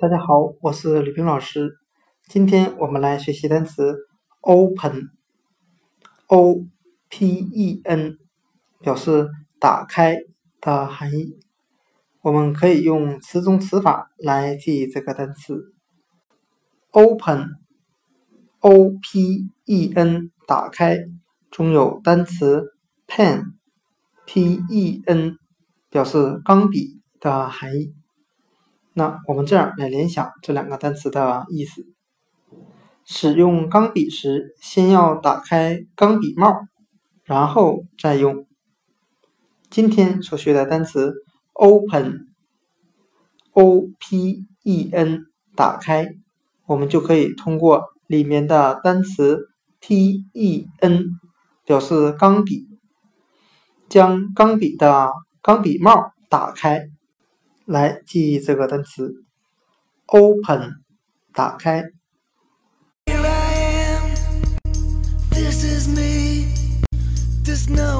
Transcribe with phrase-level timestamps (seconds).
[0.00, 1.76] 大家好，我是吕冰老师。
[2.28, 4.06] 今天我们来学习单词
[4.42, 5.08] open，o
[7.10, 8.16] p e n，
[8.80, 10.18] 表示打开
[10.60, 11.40] 的含义。
[12.22, 15.74] 我们可以用词中词法来记忆这个单词
[16.92, 17.50] open，o
[19.02, 20.96] p e n，打开
[21.50, 22.72] 中有单词
[23.08, 25.36] pen，p e n，
[25.90, 27.96] 表示钢笔的含义。
[28.98, 31.86] 那我们这样来联想这两个单词的意思：
[33.04, 36.52] 使用钢笔时，先要打开钢笔帽，
[37.22, 38.44] 然后再用。
[39.70, 41.14] 今天所学的单词
[41.52, 42.22] open，o
[44.00, 46.08] p e n，打开，
[46.66, 51.04] 我们就可以通过里面的单词 T e n，
[51.64, 52.66] 表示钢笔，
[53.88, 56.88] 将钢笔的钢笔帽打开。
[57.68, 59.12] 来记忆这个单词
[60.06, 60.72] open
[61.34, 61.84] 打开
[65.30, 66.46] this is me
[67.44, 67.97] this no